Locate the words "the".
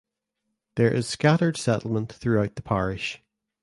2.55-2.63